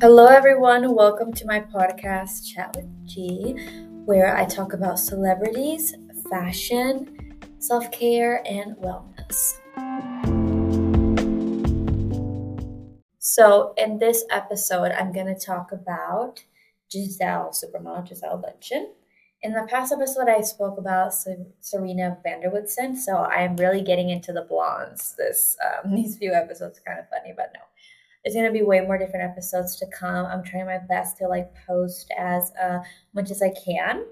[0.00, 0.94] Hello, everyone.
[0.94, 3.54] Welcome to my podcast, Chat with G,
[4.06, 5.94] where I talk about celebrities,
[6.30, 9.58] fashion, self care, and wellness.
[13.18, 16.44] So, in this episode, I'm going to talk about
[16.90, 18.86] Gisele, supermodel Gisele Bündchen.
[19.42, 21.12] In the past episode, I spoke about
[21.60, 25.14] Serena van der Woodsen, so I am really getting into the blondes.
[25.18, 27.60] This um, these few episodes are kind of funny, but no,
[28.24, 30.26] there's gonna be way more different episodes to come.
[30.26, 32.80] I'm trying my best to like post as uh,
[33.14, 34.04] much as I can,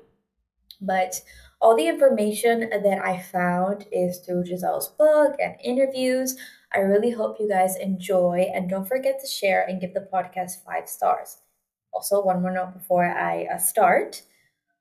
[0.80, 1.20] but
[1.60, 6.36] all the information that I found is through Gisele's book and interviews.
[6.72, 10.64] I really hope you guys enjoy, and don't forget to share and give the podcast
[10.64, 11.38] five stars.
[11.92, 14.22] Also, one more note before I uh, start.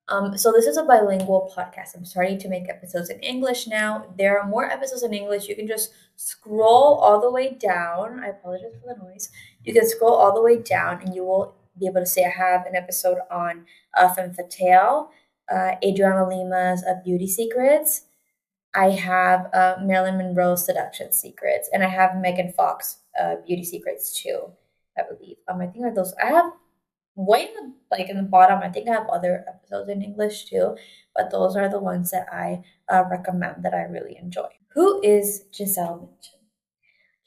[0.09, 1.95] Um, so this is a bilingual podcast.
[1.95, 4.05] I'm starting to make episodes in English now.
[4.17, 5.47] There are more episodes in English.
[5.47, 8.21] You can just scroll all the way down.
[8.23, 9.29] I apologize for the noise.
[9.63, 12.29] You can scroll all the way down, and you will be able to see I
[12.29, 15.09] have an episode on uh, Femme Fatale,
[15.51, 18.03] uh, Adriana Lima's uh, Beauty Secrets.
[18.73, 24.21] I have uh, Marilyn Monroe's Seduction Secrets, and I have Megan Fox uh, Beauty Secrets
[24.21, 24.51] too.
[24.97, 25.37] I believe.
[25.47, 26.13] Um, I think are those.
[26.21, 26.53] I have
[27.17, 28.59] way in the like in the bottom.
[28.63, 30.77] I think I have other episodes in English too,
[31.15, 34.49] but those are the ones that I uh, recommend that I really enjoy.
[34.75, 36.37] Who is Gisele Bündchen?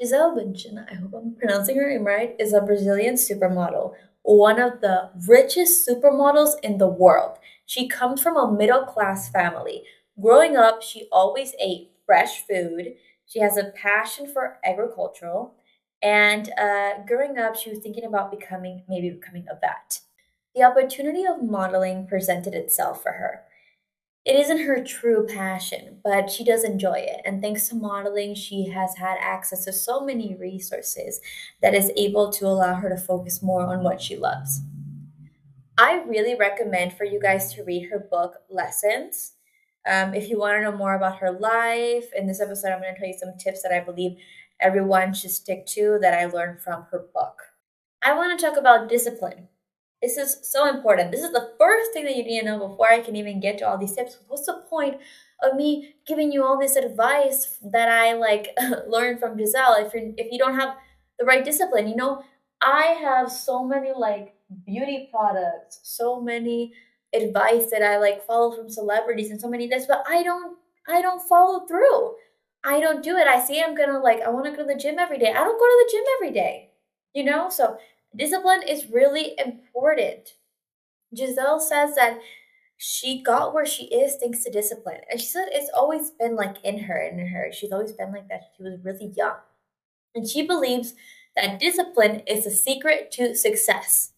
[0.01, 4.81] Gisele Bündchen, I hope I'm pronouncing her name right, is a Brazilian supermodel, one of
[4.81, 7.39] the richest supermodels in the world.
[7.67, 9.83] She comes from a middle class family.
[10.21, 12.95] Growing up, she always ate fresh food.
[13.27, 15.55] She has a passion for agricultural
[16.03, 20.01] and uh, growing up, she was thinking about becoming, maybe becoming a vet.
[20.55, 23.43] The opportunity of modeling presented itself for her.
[24.25, 27.23] It isn't her true passion, but she does enjoy it.
[27.25, 31.21] And thanks to modeling, she has had access to so many resources
[31.62, 34.61] that is able to allow her to focus more on what she loves.
[35.78, 39.32] I really recommend for you guys to read her book, Lessons.
[39.88, 42.94] Um, if you want to know more about her life, in this episode, I'm going
[42.94, 44.19] to tell you some tips that I believe
[44.60, 47.43] everyone should stick to that I learned from her book.
[48.03, 49.48] I want to talk about discipline.
[50.03, 51.12] This is so important.
[51.12, 53.59] This is the first thing that you need to know before I can even get
[53.59, 54.19] to all these tips.
[54.28, 54.97] What's the point
[55.43, 58.49] of me giving you all this advice that I like
[58.88, 60.76] learned from Gisele if you if you don't have
[61.19, 61.87] the right discipline?
[61.87, 62.22] You know,
[62.62, 64.34] I have so many like
[64.65, 66.72] beauty products, so many
[67.12, 70.56] advice that I like follow from celebrities and so many this, but I don't
[70.88, 72.15] I don't follow through.
[72.65, 73.26] I don't do it.
[73.26, 75.31] I say I'm gonna like, I wanna go to the gym every day.
[75.31, 76.71] I don't go to the gym every day,
[77.15, 77.48] you know?
[77.48, 77.78] So
[78.15, 80.34] discipline is really important.
[81.15, 82.19] Gisele says that
[82.76, 85.00] she got where she is thanks to discipline.
[85.10, 87.50] And she said it's always been like in her, in her.
[87.53, 88.53] She's always been like that.
[88.56, 89.37] She was really young.
[90.15, 90.94] And she believes
[91.37, 94.12] that discipline is the secret to success.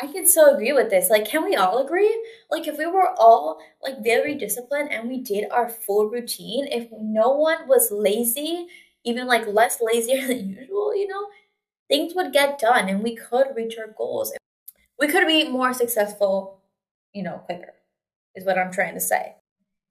[0.00, 1.10] I can so agree with this.
[1.10, 2.14] Like, can we all agree?
[2.50, 6.88] Like, if we were all like very disciplined and we did our full routine, if
[6.92, 8.68] no one was lazy,
[9.04, 11.26] even like less lazier than usual, you know,
[11.88, 14.32] things would get done and we could reach our goals.
[14.98, 16.60] We could be more successful,
[17.12, 17.74] you know, quicker,
[18.34, 19.36] is what I'm trying to say.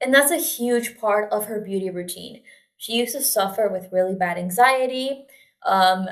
[0.02, 2.44] And that's a huge part of her beauty routine.
[2.78, 5.26] She used to suffer with really bad anxiety.
[5.66, 6.08] Um,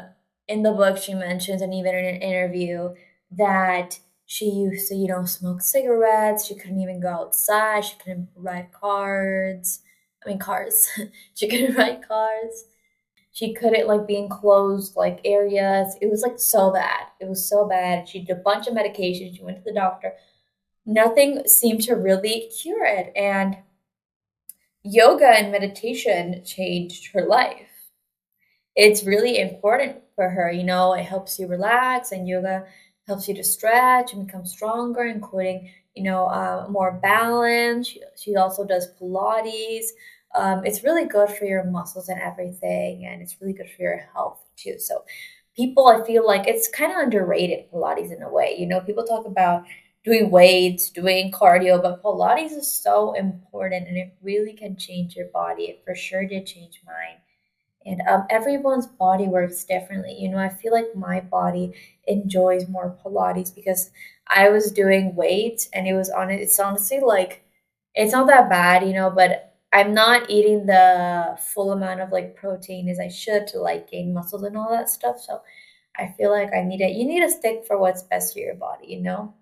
[0.47, 2.94] in the book, she mentions, and even in an interview,
[3.38, 6.46] that she used to, you know, smoke cigarettes.
[6.46, 7.85] She couldn't even go outside.
[7.85, 9.81] She couldn't ride cards.
[10.25, 10.88] I mean, cars.
[11.35, 12.66] she couldn't ride cars.
[13.31, 15.96] She couldn't like be in closed like areas.
[16.01, 17.07] It was like so bad.
[17.19, 18.07] It was so bad.
[18.07, 19.35] She did a bunch of medications.
[19.35, 20.13] She went to the doctor.
[20.85, 23.12] Nothing seemed to really cure it.
[23.16, 23.57] And
[24.84, 27.67] yoga and meditation changed her life.
[28.75, 30.52] It's really important for her.
[30.52, 32.66] You know, it helps you relax, and yoga
[33.07, 37.88] helps you to stretch and become stronger, including you know uh, more balance.
[37.88, 39.85] She, she also does Pilates.
[40.35, 44.09] Um, it's really good for your muscles and everything, and it's really good for your
[44.13, 44.78] health too.
[44.79, 45.03] So,
[45.55, 48.55] people, I feel like it's kind of underrated Pilates in a way.
[48.57, 49.63] You know, people talk about
[50.03, 55.28] doing weights, doing cardio, but Pilates is so important, and it really can change your
[55.34, 55.63] body.
[55.66, 57.17] It for sure did change mine
[57.85, 60.16] and um, everyone's body works differently.
[60.20, 61.73] You know i feel like my body
[62.08, 63.91] enjoys more pilates because
[64.28, 67.43] i was doing weights and it was on it's honestly like
[67.96, 72.35] it's not that bad you know but i'm not eating the full amount of like
[72.35, 75.20] protein as i should to like gain muscles and all that stuff.
[75.20, 75.41] So
[75.97, 76.93] i feel like i need it.
[76.96, 79.34] You need to stick for what's best for your body you know?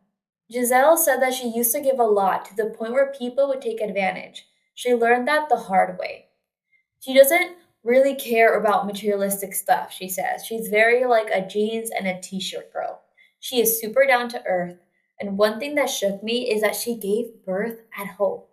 [0.52, 3.62] Gisele said that she used to give a lot to the point where people would
[3.62, 4.48] take advantage.
[4.76, 6.28] She learned that the hard way.
[7.00, 10.46] She doesn't really care about materialistic stuff, she says.
[10.46, 13.02] She's very like a jeans and a t shirt girl.
[13.40, 14.78] She is super down to earth.
[15.20, 18.44] And one thing that shook me is that she gave birth at home.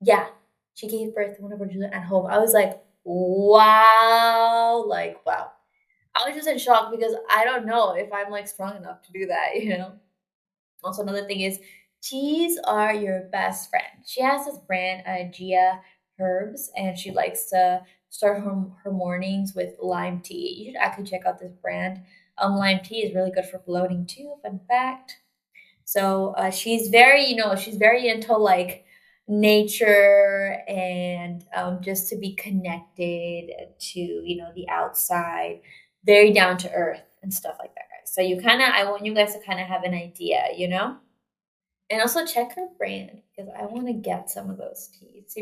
[0.00, 0.26] Yeah,
[0.74, 2.26] she gave birth to one of her children at home.
[2.26, 5.50] I was like, wow, like, wow.
[6.14, 9.12] I was just in shock because I don't know if I'm like strong enough to
[9.12, 9.92] do that, you know?
[10.84, 11.60] Also, another thing is
[12.02, 13.86] teas are your best friend.
[14.06, 15.80] She has this brand, uh, Gia
[16.20, 17.82] Herbs, and she likes to
[18.12, 20.54] start her, her mornings with lime tea.
[20.58, 22.02] You should actually check out this brand.
[22.36, 24.34] Um, lime tea is really good for bloating too.
[24.42, 25.16] Fun fact.
[25.84, 28.84] So uh, she's very, you know, she's very into like
[29.26, 35.60] nature and um, just to be connected to, you know, the outside.
[36.04, 38.12] Very down to earth and stuff like that, guys.
[38.12, 40.68] So you kind of, I want you guys to kind of have an idea, you
[40.68, 40.98] know.
[41.92, 45.36] And also check her brand because I want to get some of those teas.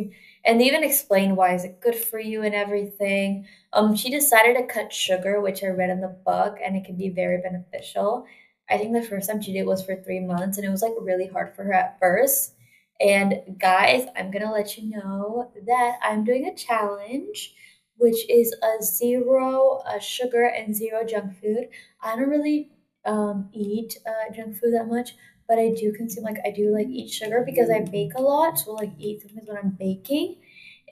[0.45, 3.47] And they even explain why is it good for you and everything.
[3.73, 6.97] Um, she decided to cut sugar, which I read in the book, and it can
[6.97, 8.27] be very beneficial.
[8.69, 10.93] I think the first time she did was for three months, and it was like
[11.01, 12.55] really hard for her at first.
[13.01, 17.55] And guys, I'm gonna let you know that I'm doing a challenge,
[17.97, 21.69] which is a zero uh, sugar and zero junk food.
[22.03, 22.71] I don't really
[23.05, 25.15] um, eat uh, junk food that much,
[25.51, 28.57] but I do consume like I do like eat sugar because I bake a lot.
[28.57, 30.37] So like eat sometimes when I'm baking.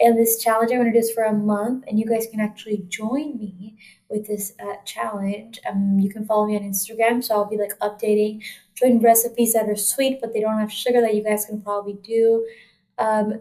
[0.01, 2.85] And this challenge I'm gonna do is for a month, and you guys can actually
[2.89, 3.77] join me
[4.11, 5.61] with this uh, challenge.
[5.69, 8.43] Um, you can follow me on Instagram, so I'll be like updating,
[8.75, 11.95] showing recipes that are sweet but they don't have sugar that you guys can probably
[11.95, 12.45] do.
[12.99, 13.41] Um,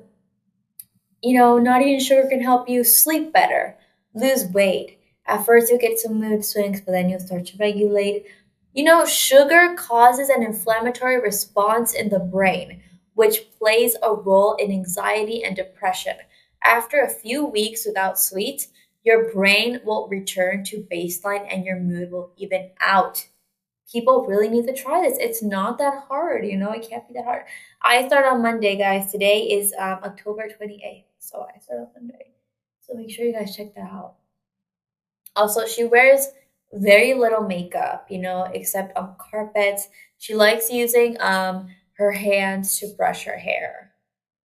[1.23, 3.75] you know, not eating sugar can help you sleep better,
[4.13, 4.99] lose weight.
[5.25, 8.25] At first, you'll get some mood swings, but then you'll start to regulate.
[8.73, 12.81] You know, sugar causes an inflammatory response in the brain,
[13.15, 16.15] which plays a role in anxiety and depression.
[16.63, 18.67] After a few weeks without sweets,
[19.03, 23.27] your brain will return to baseline and your mood will even out.
[23.91, 25.17] People really need to try this.
[25.17, 27.43] It's not that hard, you know, it can't be that hard.
[27.81, 29.11] I start on Monday, guys.
[29.11, 32.33] Today is um, October 28th, so I start on Monday.
[32.81, 34.15] So make sure you guys check that out.
[35.37, 36.27] Also, she wears
[36.73, 39.87] very little makeup, you know, except on carpets.
[40.17, 43.93] She likes using um her hands to brush her hair.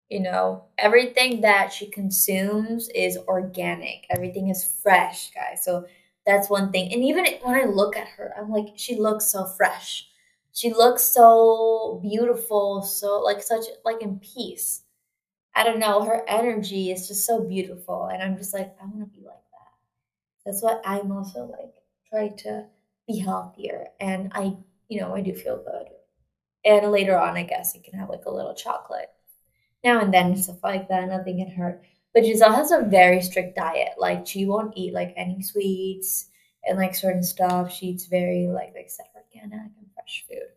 [0.09, 4.05] You know, everything that she consumes is organic.
[4.09, 5.63] Everything is fresh, guys.
[5.63, 5.85] So
[6.25, 6.91] that's one thing.
[6.93, 10.07] And even when I look at her, I'm like, she looks so fresh.
[10.51, 14.81] She looks so beautiful, so like such like in peace.
[15.55, 18.05] I don't know, her energy is just so beautiful.
[18.07, 19.71] And I'm just like, I want to be like that.
[20.45, 21.75] That's what I'm also like
[22.11, 22.65] try to
[23.07, 24.55] be healthier and I,
[24.87, 25.87] you know, I do feel good.
[26.65, 29.09] And later on, I guess you can have like a little chocolate
[29.83, 31.07] now and then, stuff like that.
[31.07, 31.83] Nothing can hurt.
[32.13, 33.93] But Gisele has a very strict diet.
[33.97, 36.27] Like she won't eat like any sweets
[36.65, 37.71] and like certain stuff.
[37.71, 40.49] She eats very like like said organic and fresh food.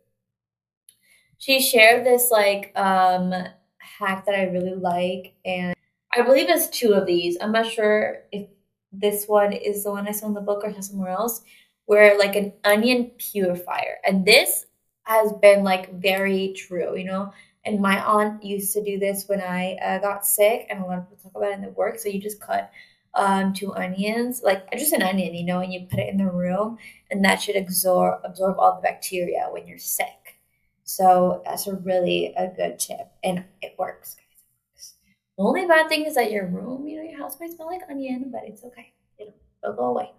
[1.37, 3.33] She shared this like um
[3.77, 5.75] hack that I really like and
[6.15, 7.37] I believe it's two of these.
[7.41, 8.47] I'm not sure if
[8.93, 11.41] this one is the one I saw in the book or somewhere else,
[11.85, 13.97] where like an onion purifier.
[14.07, 14.67] And this
[15.03, 17.33] has been like very true, you know.
[17.65, 20.99] And my aunt used to do this when I uh, got sick, and a lot
[20.99, 21.97] of people talk about it in the work.
[21.99, 22.71] So you just cut
[23.13, 26.31] um, two onions, like just an onion, you know, and you put it in the
[26.31, 26.77] room,
[27.11, 30.39] and that should absorb absorb all the bacteria when you're sick.
[30.83, 34.17] So that's a really a good tip, and it works.
[35.37, 37.81] The only bad thing is that your room, you know, your house might smell like
[37.89, 38.93] onion, but it's okay.
[39.17, 39.33] It'll,
[39.73, 40.11] go away.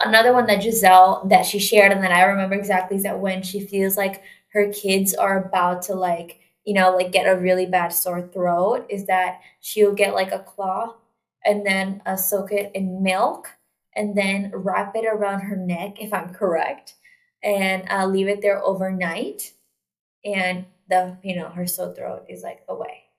[0.00, 3.42] Another one that Gisele that she shared and that I remember exactly is that when
[3.42, 4.22] she feels like
[4.52, 8.86] her kids are about to like, you know, like get a really bad sore throat,
[8.88, 10.96] is that she'll get like a cloth
[11.44, 13.50] and then uh, soak it in milk
[13.96, 16.94] and then wrap it around her neck, if I'm correct,
[17.42, 19.52] and uh, leave it there overnight.
[20.24, 23.09] And the, you know, her sore throat is like away.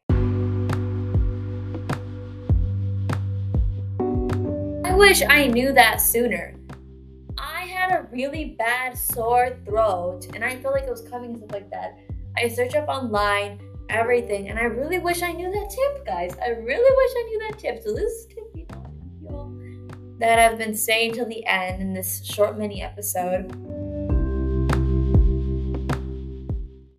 [5.02, 6.54] Wish I knew that sooner.
[7.36, 11.40] I had a really bad sore throat and I felt like it was coming and
[11.40, 11.98] stuff like that.
[12.38, 16.36] I searched up online, everything, and I really wish I knew that tip, guys.
[16.38, 17.84] I really wish I knew that tip.
[17.84, 18.68] So this tip, you
[19.28, 19.52] know,
[20.20, 23.56] that I've been saying till the end in this short mini episode